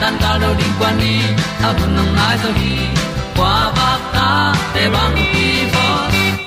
[0.00, 1.16] tan cao do đi qua đi,
[1.62, 2.76] ta bu nang mai zo khi
[3.36, 5.86] qua ba ta te bang ki bo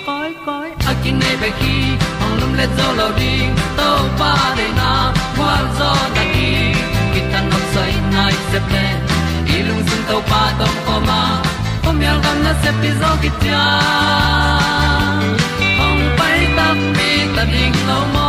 [0.05, 1.75] koi koi a kin nei be ki
[2.23, 3.33] ong lum le zo lo di
[3.77, 3.89] to
[4.19, 4.91] pa de na
[5.37, 6.49] kwa zo ta ki
[7.13, 8.85] ki tan nok sai nai se ple
[9.67, 11.21] lung sun to pa tom ko ma.
[11.83, 13.63] Pom yal gam na se pi zo ki tia
[15.85, 18.28] ong pai ta mi ta ding lo mo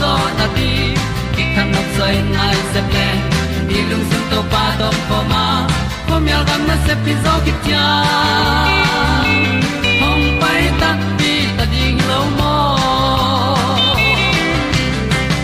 [0.00, 0.70] zo na ti
[1.34, 3.06] ki kan nok sai nai se ple
[3.68, 5.44] ni lung sun to pa to pa ma.
[6.08, 7.84] Pom yal gam na se pi zo ki tia
[10.02, 12.52] hong pai ta ti ta ding lo mo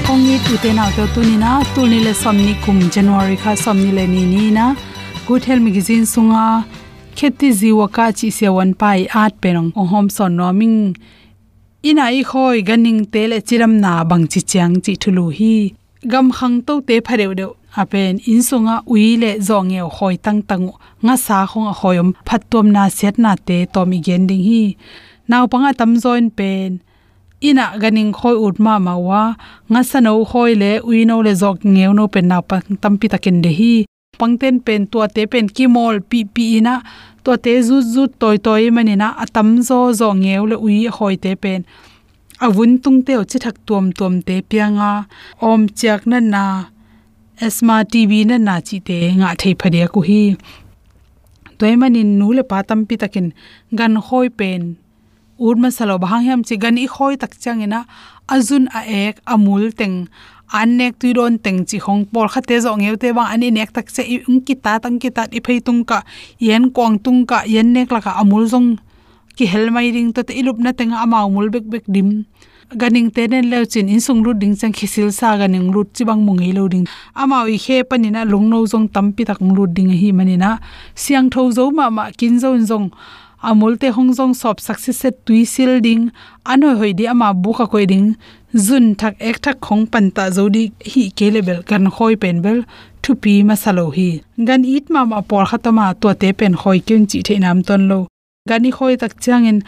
[0.06, 2.78] kong ni tu te na to tu ni na tu ni le som ni kum
[2.94, 4.66] january kha som ni le ni ni na
[5.26, 6.44] good health magazine sunga
[7.18, 10.78] kheti jiwa ka chi se wan pai at perong ohom son noming
[11.88, 15.54] ina i khoi ganing te chiram na bang chi chang chi thulu hi.
[16.12, 17.46] Gam khang to te phareu de
[17.80, 20.66] apen insunga uile zonge khoi tang tang
[21.04, 22.08] nga sa khong a khoyom.
[22.26, 24.62] Phatom na set na te tomi gending hi.
[25.28, 26.70] Naw panga tam join pen.
[27.48, 29.22] Ina ganing khoi ut ma ma wa.
[29.70, 33.50] Nga sano khoi le uino le jok ngeu no pen na pa tampi takin de
[33.58, 33.74] hi
[34.20, 36.74] pangten pen, tua te pen, kimol, pi pi ina.
[37.24, 41.16] To te zu zu toy toy mani na atam, zo zo, ngeu, le, ui, hoi,
[41.24, 41.64] te pen.
[42.46, 45.06] Avun, tung, te chi thak tuam tuam te, pianga.
[45.40, 46.44] Om chak na na.
[47.40, 50.36] Asma tv na na, chi, te, nga thei phadia ku hi
[51.58, 53.32] toy manin, nu, le patam pi, takin.
[53.78, 54.74] Gan, hoi, pen.
[55.38, 57.84] Ur ma salo bhang hem chi, gan, i, hoi, tak changena
[58.34, 59.96] azun, a ek amul teng
[60.52, 63.28] anek tu ron teng chi hong por kha te zong eu te bang.
[63.32, 66.02] Ani nek tak che ung ki ta, tang ki ta, i phei tung ka
[66.38, 68.76] yen kwang tung ka yen nek la ka amul zong.
[69.36, 72.24] Ki hel mai ring to te ilup na tenga amau mul bek bek dim.
[72.76, 76.04] Ganing te nen le chin in sung lut ding chang khisil sa ganing lut chi
[76.04, 76.86] bang mung lo ding.
[77.14, 80.58] Amau i khe panina lungno jong tampi tak lut ding hi manina
[80.94, 82.90] siang tho zo ma ma kin zo zong.
[83.42, 86.12] Amul te hong jong sop success set tui sil ding.
[86.46, 88.16] Anoi hoi di ama bu kha koi ding
[88.54, 92.42] zun thak ek thak khong pan ta zo di hi ke level kan khoi pen
[92.44, 92.58] bel
[93.02, 94.20] thu pi ma salo hi.
[94.46, 97.88] Gan it ma ma por khatama to te pen khoi kyun chi the nam ton
[97.90, 97.98] lo.
[98.48, 99.58] Gani khoi tak changin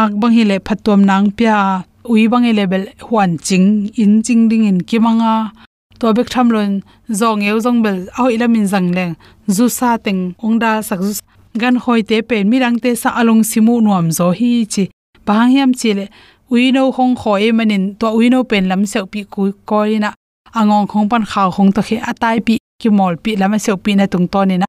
[0.00, 1.56] ak bang hi le phatom nang pya,
[2.10, 5.34] ui bang level huan ching, in ching ding in kimanga
[5.98, 6.70] to bek tham lon
[7.18, 9.14] zong eu zong bel au ilamin zang leng
[9.56, 11.12] zu sa teng ongda sak zu
[11.60, 14.84] gan khoi te pen mirang te sa along simu nuam zo hi chi.
[15.26, 16.06] Bang hiam chi le
[16.50, 20.10] uino khong khoi manin to uino pen lam seu pi ku koina
[20.58, 22.54] angong khong pan khaw khong to khe atai pi.
[22.80, 24.66] Ki mol pi lam seu pi na tung to ni na.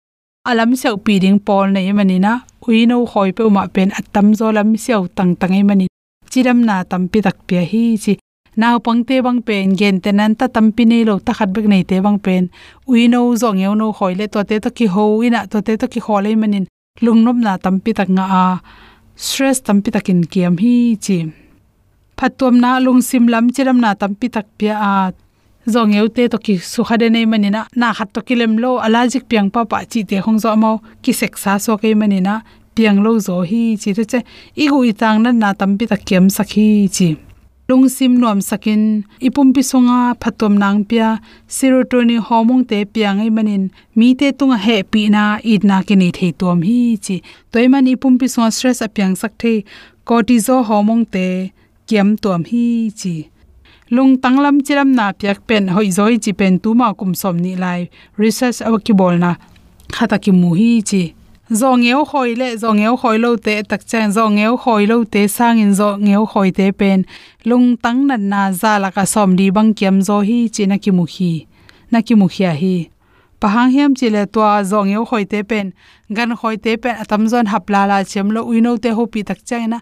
[0.49, 2.33] Alam seu pi ding pol nei mani na.
[2.67, 5.85] Uino khoi pe ma pen atam zo lam seu tang tang ai mani
[6.31, 8.13] chiram na tam pi tak pi hi chi.
[8.61, 11.95] Naw pangte bang pen, gen tenan ta tampi nei lo ta khat bek nei te
[12.05, 12.43] bang pen.
[12.91, 15.87] Uino zong eu no khoi le to te to ki ho ina to te to
[15.93, 16.65] ki khole manin
[17.03, 18.45] lungnop na tampi tak nga a.
[19.25, 20.75] Stress tampi takin kiam hi
[21.05, 21.44] chi
[22.17, 24.93] phatom na lungsim lam chiram na tampi tak pia a
[25.73, 27.61] zong te to ki su khade nei manina.
[27.75, 30.71] Na khat to kilem lo alajik piang pa pa chi te hong zo mo
[31.03, 32.43] ki sek sa so ke manina.
[32.75, 34.19] Piang lo zo hi chi te che.
[34.63, 37.09] I gu i tang na na tampi tak kem sakhi chi.
[37.67, 38.81] Lungsim nom sakin.
[39.27, 41.19] Ipum pi songa, phatom nang pia.
[41.55, 43.63] Serotonin hormone te piang ei manin.
[43.95, 47.15] Mi te tunga he pi na id na ke ni thei tom hi chi.
[47.51, 49.65] Toiman ipum pi songa stress apyang sak the
[50.05, 51.25] cortisol hormone te
[51.87, 53.15] kiam tuam hi chi.
[53.91, 57.55] Lung tanglam chiram na pyak pen hoi zoi chi pen tu ma kum som ni
[57.55, 57.89] lai.
[58.17, 59.35] Research awki bol na
[59.95, 61.03] khata ki mu hi chi.
[61.51, 65.73] Zongeu khoi le zongeu khoi lo te, tak chen zongeu khoi lo te, sang in
[65.75, 67.05] zo ngeu khoi te pen.
[67.45, 70.91] Lung tang nan na za la ka som di bang kiam zo hi china ki
[70.91, 71.45] mu hi,
[71.91, 72.89] na ki mu khia hi.
[73.39, 74.41] Pahang hiam chile to
[74.89, 75.73] ngeu khoi te pen.
[76.09, 79.45] Gan khoi te pen, atam zon hapla la chem lo uino te ho pi tak
[79.45, 79.79] chena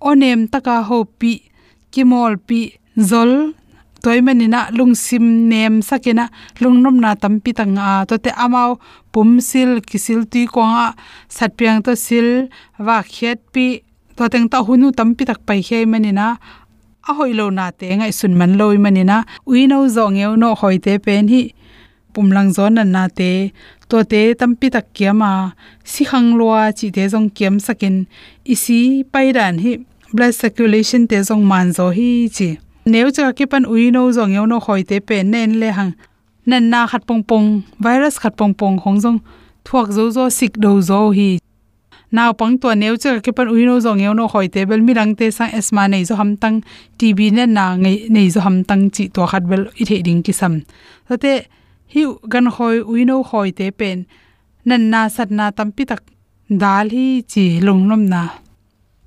[0.00, 1.50] onem taka ho pi
[1.92, 3.54] kimol pi zol
[4.04, 6.28] toimanina lungsim nem sakena
[6.60, 8.04] lungnom na tampi tanga.
[8.08, 8.78] To te amao
[9.12, 10.92] pumsil, kisil ti konga
[11.36, 12.28] satpiang to sil
[12.78, 13.80] wa khet pi
[14.16, 16.36] to teng ta hunu tampi tak pai he manina.
[17.08, 19.24] A hoilo na te ngai sun man loi manina.
[19.48, 21.42] Uino zong eu no hoite pen hi,
[22.12, 23.52] pumlang zon na na te
[23.94, 25.46] to te tampi tak kiama ah,
[25.90, 27.96] si khang lua chi te jong kiam sakin.
[28.52, 29.72] Isi pairan hi,
[30.14, 32.48] blood circulation te jong man zo hi chi.
[32.92, 35.92] Nếu cho ki pan ui no zong yo no khoi tế pe nên le hang.
[36.46, 39.18] Nên na khát pong pong, virus khát pong pong khong jong
[39.64, 41.38] thuak zo zo sik đầu zo hi.
[42.10, 44.80] Nào pang to nếu cho ki pan ui no zong yo no khoi tế bel
[44.80, 46.60] mi rang tế sang asma này do ham tang.
[46.98, 50.22] Tv nên na ngei này do ham tang chi to khat bel i the ding
[50.22, 50.60] ki sam
[51.92, 53.98] hiu hi gan khoi uino khoi te pen.
[54.64, 56.02] Nan na sat na tam pi tak
[56.62, 58.22] dal hi chi lung nom na.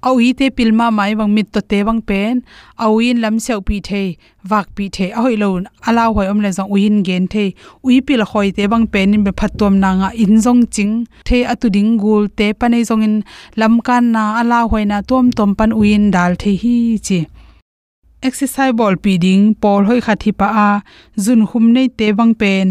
[0.08, 2.36] Au i te pilma mai wang mit to te wang pen.
[2.84, 4.02] Au in lam seu pi the
[4.50, 5.06] wak pi the.
[5.18, 5.50] A hoi lo
[5.88, 7.46] ala hoi om le zong uin gen the.
[7.86, 10.94] Ui pil khoi te wang pen in be phatom na nga in zong ching.
[11.28, 13.16] The atu ding gul te panei zong in.
[13.60, 16.76] Lam kan na ala hoi na tom tom pan uin dal the hi
[17.08, 17.20] chi
[18.22, 20.70] exercise ball pi ding pol hoi khathi pa a,
[21.24, 22.68] zun khum nei te bang pen.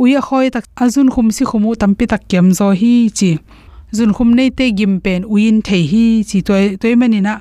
[0.00, 3.30] Ui a khoi tak azun khum si khumu tampi tak kem zo hi chi.
[3.96, 7.34] Zun khum nei te gim pen uin thei hi chi toy toy manina.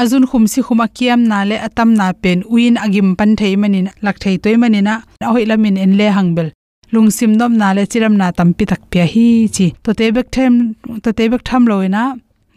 [0.00, 3.88] Azun khum si khuma kiam na le atam na pen uin agim pan thei manin
[4.04, 4.94] lak thei toy manina.
[5.32, 6.50] Hoi lamin en le hangbel
[6.92, 9.66] lungsim nom na le, chiram na tampi tak pya hi chi.
[9.84, 10.54] To te bek them,
[11.02, 12.02] to te bek tham loina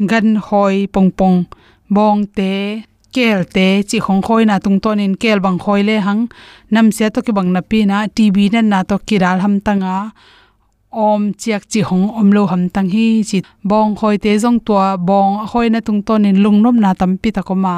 [0.09, 1.37] gan hoi pong pong,
[1.95, 2.51] bong te
[3.15, 6.23] kel te chi khong khoi na tung ton in kel bang khoi le hang.
[6.73, 9.95] Nam se to ki bang na pi na tv na na to kiral ham tanga.
[10.89, 13.37] Om chiak chi hong om lo ham tang hi chi
[13.69, 17.29] bong khoi te jong tua bong khoi na tung ton in lungnom na tam pi
[17.35, 17.75] ta ko ma.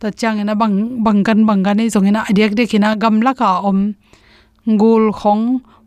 [0.00, 3.50] Ta chang na bang bangan bangan ei jong na adiak de kina gam la ka
[3.70, 3.80] om.
[4.80, 5.44] Gul khong,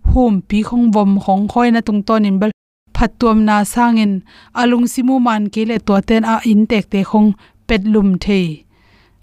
[0.09, 2.51] hum pi khong bom khong khoi na tung ton in bal
[2.97, 4.13] phatom na sangin
[4.61, 7.29] alung simu man ke le to ten a in tek te khong
[7.67, 8.66] pet lum thei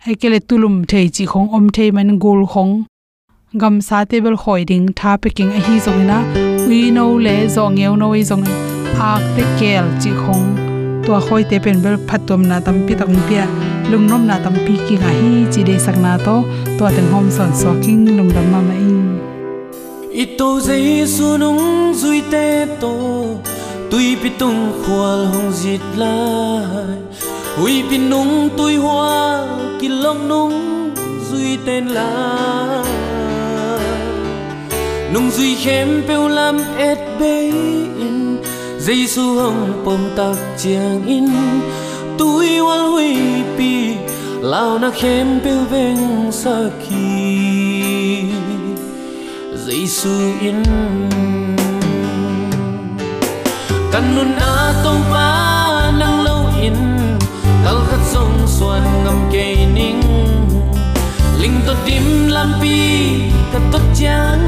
[0.06, 2.72] ai ke le tulum thei chi khong om thei man gul khong.
[3.60, 6.18] Gam sa table khoi ding tha peking a hi zongina
[6.68, 8.44] we no le zong eu no i zong
[9.10, 10.44] ak te kel chi khong.
[11.06, 13.46] To khoi te pen bel phatom na tam pi tak pia
[13.90, 16.36] lungnom na tam pi ki nga hi chi de sak na to.
[16.78, 19.02] To ten hom son so king lung dam ma ma in
[20.22, 21.04] i to zai
[21.42, 21.62] nung
[22.00, 22.46] zui te
[22.80, 22.94] to
[23.94, 26.98] tui bị tung khwal hong dịt lại
[27.56, 29.46] ui bị nung tui hoa
[29.80, 30.52] kỳ long nung
[31.30, 32.84] duy tên là
[35.14, 37.40] nung duy khém bêu lam et bê
[37.98, 38.36] in
[38.78, 41.28] dây su hồng pom tạc chiang in.
[42.18, 43.16] Tui hoa hui
[43.58, 43.94] pi,
[44.40, 46.56] lao na khém bêu veng sa
[46.88, 48.24] kỳ
[49.66, 50.10] dây su
[50.40, 50.62] in
[53.94, 55.26] kan nun a tong pa
[55.94, 56.78] nang lo in
[57.64, 59.46] kal khat song suan ngam ke
[59.76, 60.02] ning
[61.38, 62.78] ling to dim lam pi
[63.52, 64.42] ka to chang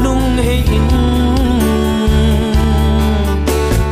[0.00, 0.88] nung he in.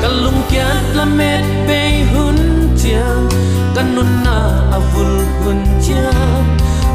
[0.00, 1.80] Kalung kyat la met pe
[2.12, 2.38] hun
[2.80, 3.28] chiang
[3.76, 4.38] kan nun na
[4.76, 5.12] avul
[5.44, 6.49] hun chiang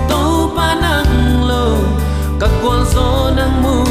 [0.09, 0.21] to
[0.57, 1.13] pa nang
[1.49, 1.65] lo
[2.41, 3.88] ka kwal so nang mu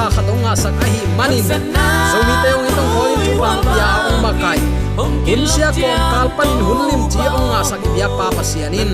[0.00, 1.44] pha khatong nga sak a hi manin
[2.10, 4.60] so mi te ong itong ho in chu pang ya ong makai
[4.96, 5.12] hun
[5.52, 8.90] sia kon kal panin hun lim chi ong nga sak bia pa pa sianin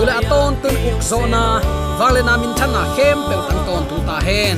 [0.00, 4.56] ule aton tun uk zo na min thana khem pe tang ton tu ta hen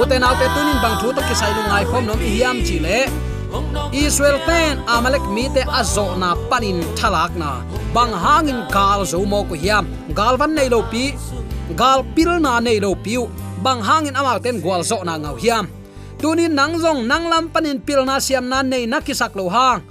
[0.00, 3.00] uten autte tunin bang thu to ki sai lung ngai khom nom hiam chi le
[4.04, 7.50] Israel ten Amalek mi te azo na panin thalak na.
[7.96, 9.84] Bang hangin gal zo mo ko hiam.
[10.18, 11.04] Gal van nei lo pi?
[11.80, 13.22] Gal pil na nei lo piu
[13.64, 15.66] bang hangin amal ten gwal zo na ngau hiam.
[16.18, 19.82] Tunin nang zong nang lam panin pil na siam na nei na kisak lo hang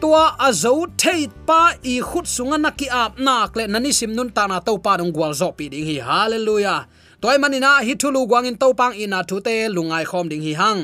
[0.00, 4.30] tua azo thei pa i khut sunga na ki ap na le nani sim nun
[4.36, 5.96] ta na to pa dong gwal zo pi ding hi.
[6.08, 6.86] Hallelujah.
[7.20, 10.80] Toy manina hi thulu gwangin to pang ina thu te lungai khom ding hi hang.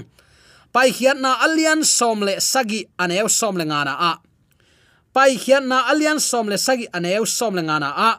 [0.75, 4.13] Pai khiat na alian som le sagi aneu som le ngana a.
[5.15, 8.11] Pai khiat na alian som le sagi aneu som le ngana a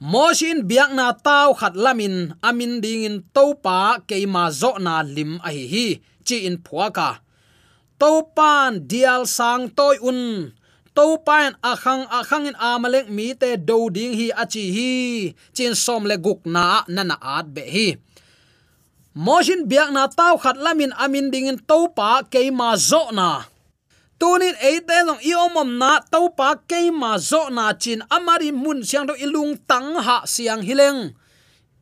[0.00, 5.52] moshin biak na tau khat lamin, amin ding in topa keima zo na lim a
[5.52, 5.88] hi hi,
[6.24, 7.20] chi in phuaka
[8.00, 10.48] topan dial sang toy un
[10.96, 14.92] topan akhang akhang in amalek mi te do ding hi achi hi,
[15.52, 17.88] chin som le guk na nana at be hi.
[19.12, 23.44] Moshin biak na tau khat lamin, amin ding in topa keima zo na
[24.20, 28.84] tunin eite long i omom na to pa ke ma zo na chin amari mun
[28.84, 31.16] siang do ilung tang ha siang hileng.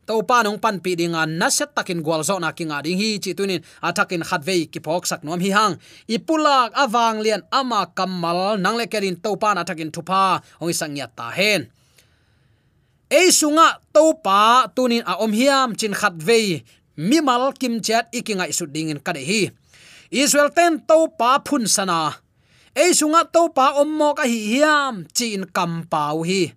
[0.07, 3.21] To pa nong pan pi dinga na set takin gwal zo na kinga ding hi
[3.21, 5.75] chi tunin atakin khatwei ki phok sak nom hi hang.
[6.07, 10.97] Ipulak awang lian ama kamal nang le kerin to pa na takin thupa, ong sang
[10.97, 11.67] ya ta hen.
[13.11, 16.63] Ei sunga to pa tunin a om hiam chin khatwei
[16.97, 19.51] mimal kim chat ikinga isu dingin kade hi.
[20.09, 22.28] Israel ten to pa phun sana
[22.75, 26.53] ei sunga to pa ommo ka hi hiam chin kam pau hi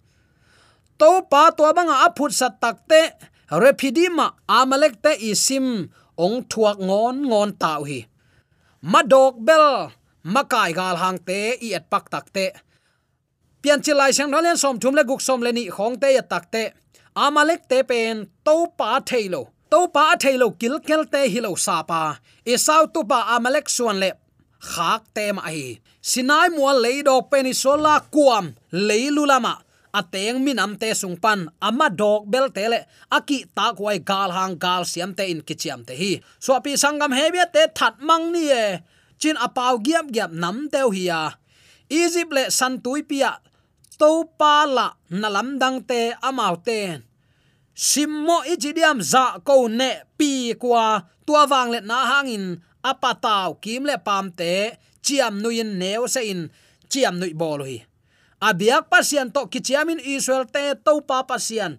[1.00, 3.00] to pa to banga aphut sat takte
[3.62, 4.26] repidima
[4.58, 5.66] amalek te isim
[6.24, 8.00] ong thuak ngon ngon tau hi
[8.92, 9.66] madok bel
[10.34, 12.46] makai gal hang te i at pak takte
[13.62, 16.62] pian chilai sang nolen som thum le guk som le ni khong te ya takte
[17.24, 18.16] amalek te pen
[18.46, 22.02] to pa thailo to pa thailo kil kel te hilo sa pa
[22.52, 24.10] e sau tu pa amalek suan le
[24.70, 25.66] khak te ma hi
[26.02, 29.62] sinai mual leido peninsula kuam leilulama
[29.94, 34.30] ateng à, minam te sungpan ama à, dog bel tele aki à, ta kwai gal
[34.32, 36.12] hang gal siam te in kichiam te hi.
[36.40, 38.80] So pi sangam hebia te that mang ni e.
[39.20, 41.20] Chin apau giam giam nam teu hi ya
[41.92, 43.38] egypt le san tui pia
[44.00, 44.86] to pa la
[45.20, 47.04] nalam dang te amau ten
[47.76, 53.96] simmo ichidiam za ko ne pi kwa tua wang le na hangin apataw kim le
[54.06, 56.50] pam te chiam nuin neo se in
[56.90, 57.78] chiam nui bol hi.
[58.42, 61.78] Abiak pasian to kichiamin israel te to pa pasian.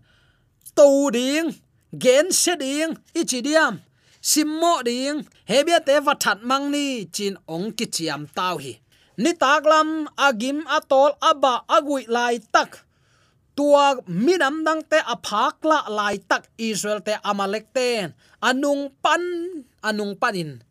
[0.76, 1.56] To ding,
[2.04, 3.84] gen se ding ichidiam
[4.24, 8.80] simmo ding hebia te wathat mangni chin ong kichiam tau hi.
[9.18, 12.88] Ni taklam agim atol aba agui lai tak.
[13.54, 18.16] Tua minam dang te aphak la lai tak israel te amalek ten.
[18.42, 19.22] Anung pan,
[19.86, 20.64] anung panin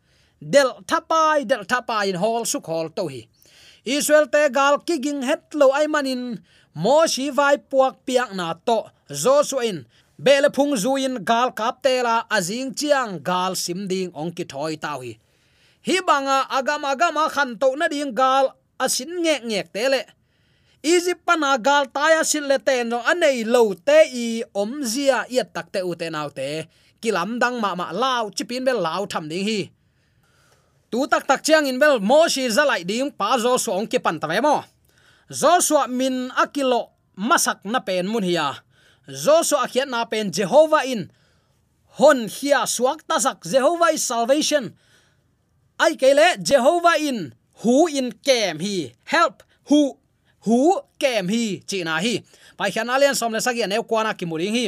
[0.53, 3.27] del thapai del thapai in hol su khol to hi
[3.83, 6.39] israel te gal kiging het lo ai manin,
[6.73, 9.85] mo shi vai puak piak na to joshua in.
[10.17, 14.75] Bele phung zuin gal kap te la azing chiang gal sim ding ong ki thoi
[14.79, 15.17] tau hi
[15.83, 20.01] hi banga agam agam khan to na ding gal asin nge nge te le.
[20.83, 25.53] Egypt pana gal taya sil le te no anei lo te i om zia yet
[25.53, 26.67] tak te u te nau te.
[27.01, 29.71] Kilam dang ma ma lao, chipin be lao tham ding hi
[30.93, 33.97] tu tak tak chiang in bel, mo shi zalai ding, pa zo so ong ki
[33.97, 34.61] pan ta mo.
[35.33, 38.61] Zo so min akilo masak na pen mun hiya
[39.09, 41.11] zo so akhiat na pen jehovah in.
[41.99, 44.73] Hon hia suak tasak jehovah is salvation.
[45.77, 47.35] Ai kele jehovah in.
[47.61, 48.95] Who in kem hi.
[49.05, 49.99] Help who
[50.47, 52.23] who kem hi china hi.
[52.57, 54.65] Pai khian alian som le sagi ne kwana ki muring hi.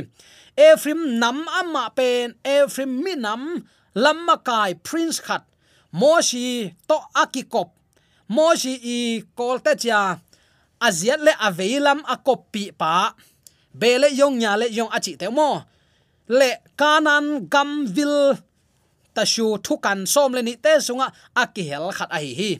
[0.56, 3.64] Efrim nam amma pen efrim minam
[3.96, 5.44] lamma kai, prince khat
[5.96, 7.72] moshi to akikop.
[8.28, 10.20] Moshi i kolte cha
[10.82, 13.16] aziat le aveilam akopi pa.
[13.74, 15.64] Bele yong nya le yong achi te mo.
[16.28, 18.36] Le kanan gamvil
[19.16, 22.52] tashu thukan som le ni te sunga akihel khat a hi hi.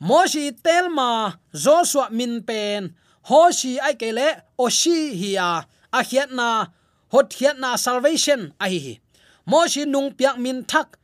[0.00, 2.94] Moshi telma joshua min pen.
[3.28, 6.00] Hoshi ai kele oshi hiya a.
[6.08, 6.70] Hiatna
[7.10, 8.94] hot hiatna salvation a hi hi.
[9.46, 10.97] Moshi nung piak min thak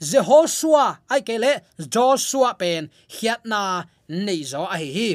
[0.00, 5.08] jehoshua, ai kele joshua pen hiat na nei zo a hi hi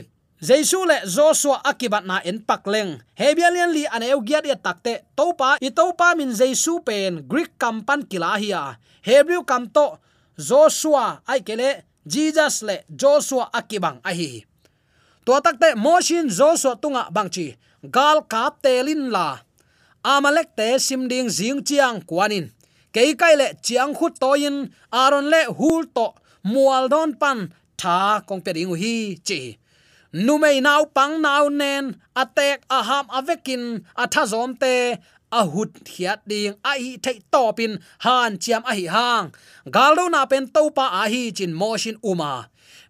[0.43, 5.03] jesu le joshua akibat na en pakleng hebialian li an à eu giat ya takte
[5.15, 8.77] topa i topa min jesu pen greek kampan kila hiya à.
[9.01, 9.97] hebrew kamto
[10.37, 14.43] joshua, ai kele jesus le joshua akibang a hi
[15.25, 19.39] to takte moshin joshua tunga bangchi gal kap telin la
[20.03, 22.51] amalek te simding jing chiang kwanin
[22.93, 24.55] ke kai le chiang khut toin
[25.01, 26.07] aron le hul to
[26.51, 27.39] mual don pan,
[27.81, 28.95] tha kong pe ding hi
[29.27, 29.41] chi.
[30.13, 31.85] Nu numei nau, pang nau nen
[32.21, 33.63] atek aham avekin
[34.03, 34.73] athazom te
[35.39, 37.73] ahut hiat ding, a hi thei topin
[38.05, 39.25] han chiam a hi hang.
[39.75, 42.31] Galdo na pen to pa a hi chin motion uma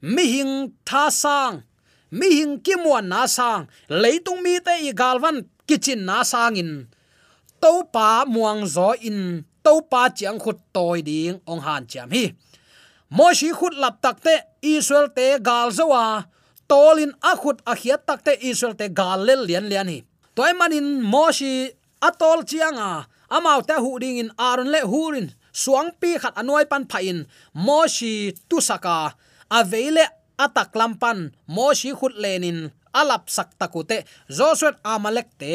[0.04, 1.63] mi hing tha sang,
[2.12, 3.68] mi hing kimwan na sang,
[4.02, 5.38] leitung mi te i galwan
[5.68, 6.72] kitchen na sang in.
[7.62, 12.26] To pa muang zo in to pa chiang khut toy ding, ong han chiam hi.
[13.10, 16.26] Mo shi khut lap tak te israel te gal zawa
[16.67, 19.99] tolin akhut akhiat tak te israel te gal lel lian lian hi.
[20.36, 21.69] Toy manin moshi
[22.02, 25.28] atol atol chianga amau ta hu ding in aron le hurin
[25.62, 27.19] suang pi khat anoi pan phain
[27.65, 28.13] moshi
[28.49, 28.97] tu saka
[29.58, 30.06] aveile
[30.45, 31.19] atak lampan
[31.56, 32.60] moshi khut lenin
[32.99, 33.97] alap sak takute
[34.38, 35.52] joshua amalek te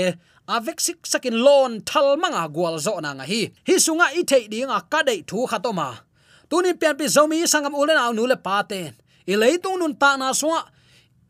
[0.48, 3.40] avek sik sakin lon thal manga gwal zo na nga hi.
[3.68, 5.88] Hi sunga i thei dinga ka dei thu khatoma
[6.48, 8.92] tunin pian pi zomi sangam ulen aw nu le paten
[9.32, 10.60] i leitung nun ta na suwa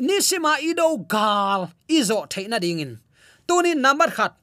[0.07, 1.61] ni sima ido gal
[1.99, 2.93] izo theina dingin
[3.47, 4.35] tunin number khat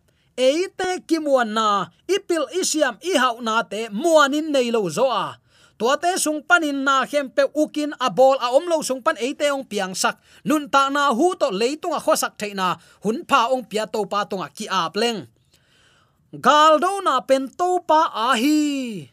[0.47, 1.67] eite kimuan na
[2.15, 5.27] ipil isiam i hau na te muanin nei lo zo a
[5.75, 9.51] tua te sung panin na hem pe ukin a bol a omlo sung pan eite
[9.51, 10.19] ong piang sak.
[10.47, 12.79] Nun ta na hu to leitung a khosak theina.
[13.03, 15.27] Hun pha ong pia to pa tonga ki ap leng.
[16.35, 19.07] Gal do na pen to pa a hi.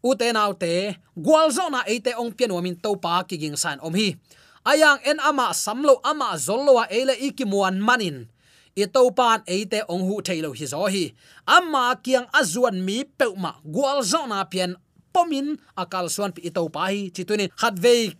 [0.00, 3.58] U te nau te gwal zo na eite ong pian wamin to pa ki ging
[3.58, 4.14] san om hi.
[4.62, 8.30] Ayang en ama samlo ama zollowa ele ikimuan manin.
[8.78, 11.10] Ito pan eite ong hu thailo hi zo hi.
[11.44, 14.78] Amma kiang azuan mi peuma gwal zo na pian
[15.14, 17.74] pomin akal suan pi to pa hi chituni khat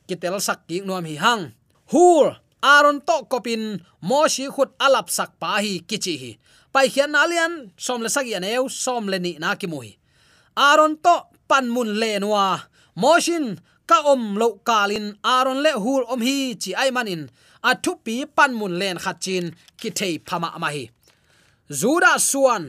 [0.08, 1.42] kitel sak ki nuam hi hang.
[1.92, 2.26] Hur
[2.62, 3.62] aron to kopin
[4.02, 6.30] moshi khut alap sak pa hi kichi hi.
[6.72, 9.90] Pai khian alian som le sak ya neu som le ni na ki mui
[10.56, 11.16] aron to
[11.48, 12.46] pan mun le nuwa
[13.02, 13.46] moshin
[13.90, 17.22] ka om lo kalin aron le hur om hi chi ai manin.
[17.68, 19.44] A thu pi pan mun len khat chin,
[19.80, 20.84] ki thei phama ma hi.
[21.80, 22.62] Zuda suan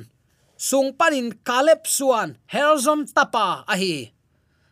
[0.61, 4.13] sung panin kalep suan helzom tapa ahi.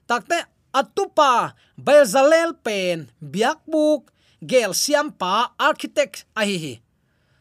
[0.05, 4.13] Takte atupa bezalel pen biakbuk
[4.45, 6.57] gel siampa architect ahi.
[6.61, 6.75] Hi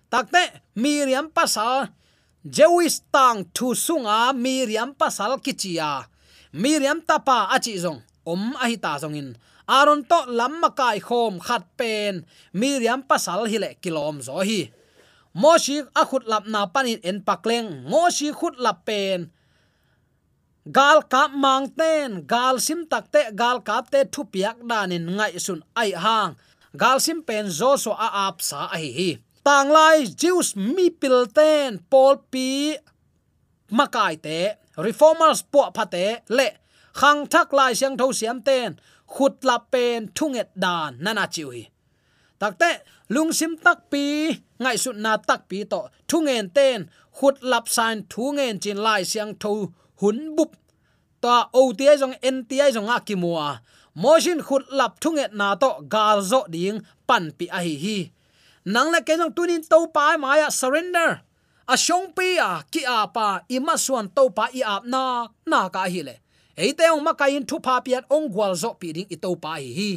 [0.09, 1.93] takte miriam pasal
[2.41, 6.09] jewish tang thu sunga, miriam pasal kichia.
[6.53, 9.37] Miriam tapa achi zong, om ahi ta zong in.
[9.69, 12.25] Aron to lamma kai khom khat pen,
[12.57, 14.73] miriam pasal hile kilom zo hi
[15.35, 19.31] moshi akhut lap na panin en pakleng moshi khut lap pen
[20.77, 25.61] gal kap mang ten gal sim takte gal kap te thu piak danin ngai sun
[25.77, 26.37] ai hang
[26.77, 28.91] gal sim pen zo so a ap sa a hi.
[28.99, 29.11] Hi
[29.49, 32.77] tang lai jews mi pil ten pol pi
[33.79, 34.39] makai te
[34.85, 36.49] reformers po phate le
[36.99, 38.71] khang thak lai siang tho siam ten
[39.13, 41.63] khut lap pen thunget dan nana chiu hi
[42.41, 42.71] takte
[43.15, 44.05] lungsim tak pi,
[44.63, 46.79] ngai su na tak pi to thungen ten
[47.17, 49.53] khut lap san thungen chin lai siang tho,
[50.01, 50.51] hun bup.
[51.23, 53.49] To o ti ai jong en ti ai jong a ki mua
[54.03, 57.99] motion khut lap thunget na to gal zo ding, pan pi a hi hi.
[58.65, 61.11] Nang le ke jong tunin to pa maya surrender.
[61.69, 65.29] A shong pi a, ki a pa, i ma suan to pa i ap na
[65.51, 66.15] na ka hi le.
[66.57, 69.59] Eite ong ma kain thu pa piat, ong gwal zo pi ding i to pa
[69.59, 69.91] hi hi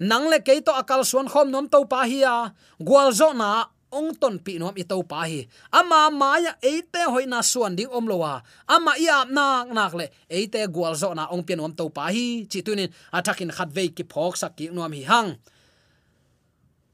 [0.00, 3.68] nang le ke to akal suan khom nom to pa hi ya gwal zo na,
[3.90, 5.44] ong ton pi nom i to pa hi.
[5.74, 10.62] Ama maya eite hoina suan ding om lowa ama i ap nak nak le, eite
[10.70, 12.46] gwal zo na ong pi nom to pa hi.
[12.46, 15.30] Chi tunin atakin khat ve ki phok sak ki nom hi hang.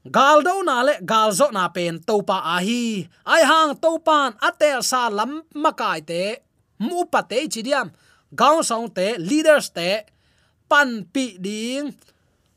[0.07, 3.05] Gal do na le, gal zo na pen to pa a hi.
[3.29, 6.23] Ai hang to pan atel sa lam makai te,
[6.81, 7.93] mu pa te chi diam.
[8.35, 10.03] Gaung song te, leaders te,
[10.67, 11.93] pan pi ding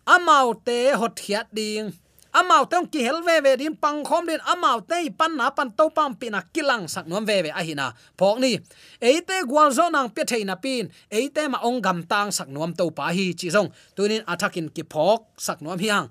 [0.07, 1.93] amau te hot hiat ding.
[2.31, 4.39] Amau tong ki hel ve ve din pang khom din.
[4.47, 7.93] Amau te pan na pan to pam pina kilang sak nom ve ve a hina.
[8.19, 8.59] Phok ni
[9.01, 10.91] eite gwal zo nang pe theina pin.
[11.11, 13.71] Eite ma ong gam tang sak nom to pa hi chi zong.
[13.97, 16.09] Tunin athakin ki phok sak nom hiang.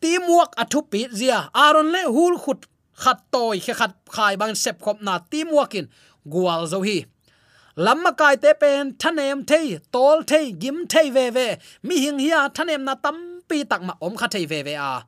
[0.00, 1.50] Ti muak athu pi zia.
[1.54, 5.90] Aron le hul khut khat toy khe khat khai bang sep khop na ti muakin
[6.24, 7.04] gwal zo hi
[7.76, 11.58] lamma kai te pen, thanem thei, tol thei, gim thei ve ve.
[11.82, 15.04] Mi hing hia, thanem na tam pi tak ma om kha thei ve ve a.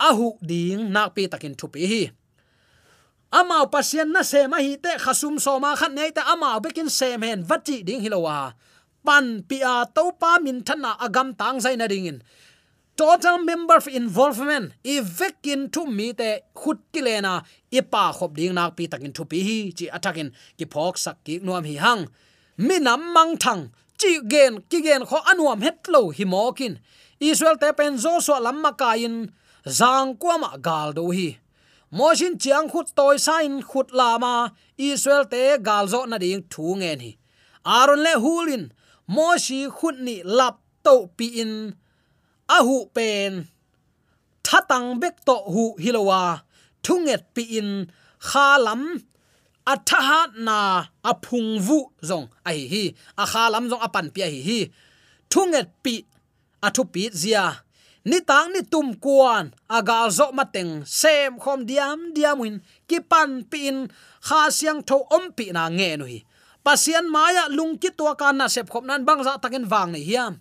[0.00, 2.02] Ahu ding, nak pi takin thu pi hi.
[3.32, 6.88] Amao pasien na se ma hi te khasum so ma khat nei te amao bekin
[6.88, 8.52] sem hen vachi ding hilowa
[9.04, 12.18] pan pi a to pa min thana agam tang sai na ding in
[13.00, 17.32] total member of involvement, ivekin thu mi te khut kilena
[17.72, 21.34] ipa khop ding nak pi takin thu pi hi, chi atakin ki phok sak ki
[21.46, 22.02] nuam hi hang.
[22.66, 23.62] Mi nam mang thang,
[24.00, 26.76] chi gen, ki gen kho anuam het lo hi mokin.
[27.30, 29.16] Israel te pen zo so lamma ka in,
[29.78, 31.28] zang kwama gal do hi.
[31.96, 37.00] Mojin chiang khut toy sain khut lama israel te gal zo na ding thu ngen
[37.00, 37.12] hi.
[37.64, 38.64] Aron le hulin
[39.14, 41.52] moshi khut ni lap to pi in
[42.56, 43.46] ahu pen.
[44.46, 46.42] Thatang bek to hu hilowa.
[46.84, 47.70] Thunget pi in.
[48.28, 48.82] Khalam
[49.72, 50.58] athaha na
[51.10, 52.84] aphung vu zong ai hi
[53.22, 54.60] a khalam zong apan pi hi hi.
[55.30, 55.94] Thunget pi.
[56.66, 57.46] Athu pi zia.
[58.04, 59.44] Ni tang ni tum kuan.
[59.76, 60.72] Agal zo mateng.
[61.00, 63.76] Sem khom diam diamin ki pan pin
[64.26, 66.20] kha siang tho om pi na nge nu hi
[66.64, 70.40] pasian maya lungki to ka na sep khop nan bang za takin wang ni hiam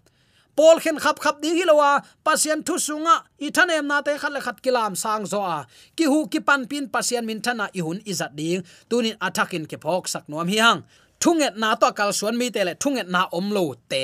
[0.60, 1.92] pol khen khap khap ding hilowa
[2.26, 5.58] pasien thu sunga, i thanem na te khat le khat kilam sang zo a.
[5.96, 8.62] Ki hu ki pan pin pasien min thana i hun izat ding.
[8.90, 10.82] Tunin attackin ke phok sak nom hi hang.
[11.22, 14.04] Thunget na to kal suan mi te le thunget na om lo te.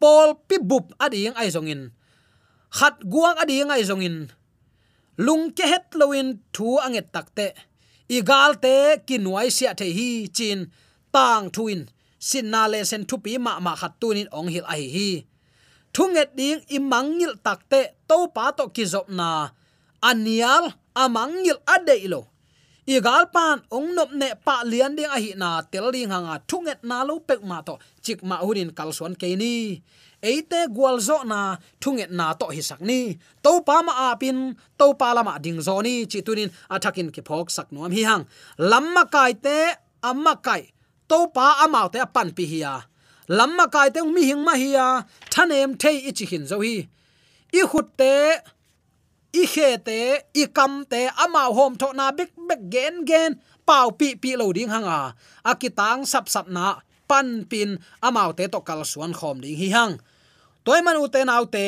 [0.00, 1.82] Pol pi bup ading ai zongin
[2.78, 4.16] khat guang ading ai zongin
[5.16, 7.46] lung ke het loin thu anget takte
[8.16, 8.76] igal te
[9.08, 10.58] kinwai sia the hi chin
[11.14, 11.80] tang thuin
[12.28, 15.10] sin na le sen thupi ma ma khat tunin ong hil ai hi
[15.94, 19.52] thunget ding imangil takte to pa to kizopna.
[20.02, 22.30] Anial amangil adeilo.
[22.88, 27.44] Igal pan ongnop ne pa lian ding ahi na telding hanga thunget na lo pek
[27.44, 27.76] ma to.
[28.00, 29.84] Chik ma hurin kalson ke ni.
[30.24, 33.20] Eite gwalzo na thunget na to hi ni.
[33.44, 36.08] To pa ma apin, to pa lama ding zo ni.
[36.08, 36.24] Chi
[36.72, 38.24] athakin ki phok sak nuam hi hang.
[38.56, 40.72] Lamma kai te, amma kai.
[41.12, 42.87] To pa amau te pan pi hiya
[43.28, 44.86] lamma kai te mi hing ma hi hiya
[45.32, 45.70] thanem
[46.08, 46.88] i chi hin zo hi.
[47.52, 48.14] I khut te,
[49.32, 50.00] i khe te,
[50.34, 54.52] i kam te ama hom tho na big big gen gen, pau pi pi lo
[54.52, 55.14] ding hanga
[55.44, 59.94] akitang sap sap na, pan pin amau te to kal suan khom ding hi hang.
[60.64, 61.66] Toy man u te nau te,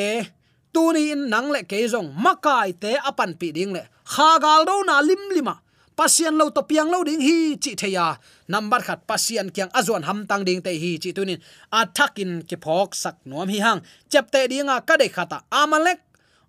[0.72, 3.82] tu ni in nang le ke zong makai te apan pi ding le.
[4.12, 5.54] Kha gal do na lim lima
[6.00, 8.16] pasian lo to piang lo ding hi chi theya
[8.48, 11.36] number khat pasian kyang azon ham tang ding te hi chi tunin.
[11.68, 13.84] Athakin ke phok sak nom hi hang.
[14.08, 16.00] Chapte dinga ka de khata amalek.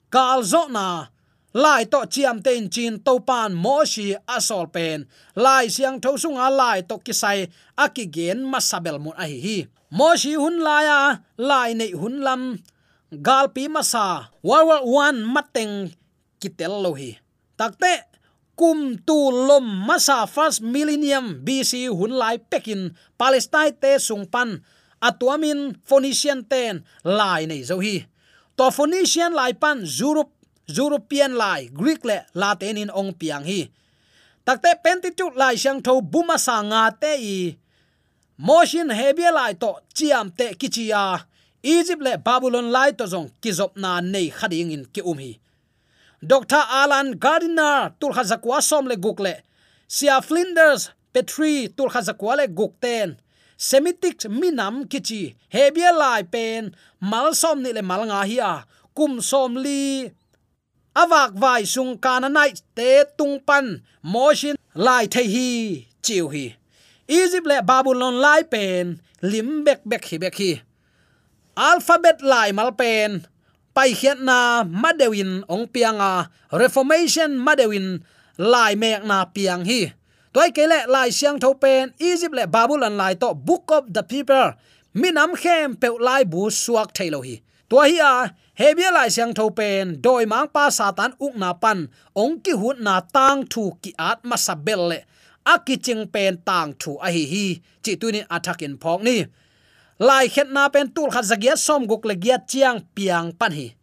[0.07, 1.11] Kalzo na.
[1.51, 5.03] Lai to chiam ten chin to pan mo shi asol pen.
[5.35, 9.57] Lai siang tho sunga lai to kisai akigen masabel mun a hi hi.
[9.91, 12.55] Mo shi hun laya lai nei hun lam.
[13.11, 15.91] Gal pi masa war war one mateng
[16.39, 17.19] kitel lo hi.
[17.59, 18.10] Takte
[18.55, 24.59] kum tu lom masa first millennium bc hun lai pekin, palestine te sungpan
[25.01, 28.05] atuamin phoenician ten lai nei zo hi.
[28.57, 30.31] To phoenician lai pan, europe,
[30.69, 33.71] european lai, greek le latin in ong piang hi.
[34.45, 37.37] Takte pentitude lai sang tho buma sa nga te i
[38.37, 41.25] motion hebia lai to chiam te kichia,
[41.63, 45.37] egypt le babylon lai to zong kizop na nei khading in ki um hi
[46.21, 49.41] dr alan gardiner tul khazakwa som le gukle.
[49.87, 53.17] Sia flinders, petri tul khazakwa le gukten.
[53.57, 58.65] Semitic minam kichi hebia lai pen, mal som ni le mal nga hi a
[58.97, 60.09] kum som li
[60.95, 66.55] awak vai sung kana nai te tung pan motion lai the hi, chiu hi.
[67.07, 70.51] Egypt le babylon lai pen, lim bek bek hi bek hi.
[71.57, 73.25] Alphabet lai mal pen
[73.75, 78.03] pai khiat na madewin ong pianga reformation madewin,
[78.37, 79.93] lai mek na piang hi.
[80.31, 84.55] Toy kele lai siang tho pen, egypt le babylon lai to book of the people.
[84.95, 87.43] Minam khem pe lai bu suak thailo hi.
[87.69, 91.91] To hi a, hebia lai siang tho pen, doi mang pa satan uk na pan.
[92.15, 94.99] Ong ki hun na tang thu ki at masabel le.
[95.43, 97.45] Akiching pen tang thu a hi hi.
[97.83, 99.27] Chi tunin attacking phok ni
[100.01, 103.77] lai khet na pen tul khat zagia som guk le gia chiang piang pan hi.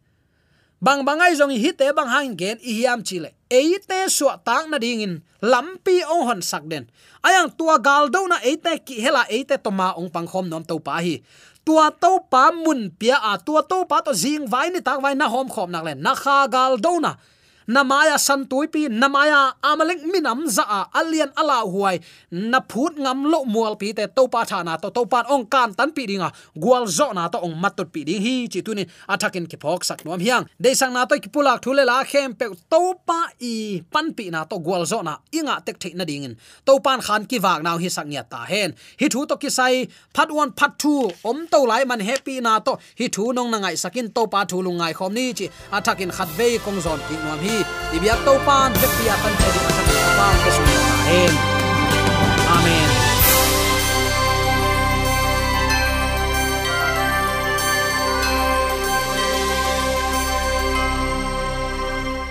[0.83, 4.77] Bang bangai zong hi te bang hang gen i hiam chile eite suwa tang na
[4.83, 5.13] ding in.
[5.39, 6.91] Lampi ong hon sak den.
[7.23, 10.63] Ayang tua gal do na eite ki hela eite te toma ong pang khom nom
[10.63, 11.23] to pa hi.
[11.63, 15.15] Tua to pa mun pia a tua to pa to zing vai ni tak vai
[15.15, 15.93] na hom khom nak le.
[15.95, 17.15] Na kha gal do na
[17.69, 22.01] namaya santuipi, namaya amalek minam za alian ala huai
[22.31, 25.69] na phut ngam lo mual pi te to pa thana to to pan ong kan
[25.77, 29.45] tan pi dinga gwal zo na to ong matut pi ding hi chi tunin athakin
[29.45, 30.49] ki phok sak nom hiang.
[30.57, 34.33] De sang na to ki pulak thule la khem pe to pa i pan pi
[34.33, 36.33] na to gwal zo na inga tek thei na dingin
[36.65, 38.73] to pan khan ki wak naw hi sak nya ta hen.
[38.99, 42.57] Hi thu to ki sai, phat one phat two om to lai man happy na
[42.65, 42.73] to.
[42.97, 46.09] Hi thu nong na ngai sakin to pa thu lu ngai khom ni chi athakin
[46.17, 47.58] khat ve kong zon ki nom hi
[47.95, 50.63] ibyak to pan vek pia kan chedi asak pa ke su
[51.07, 51.58] hen amen.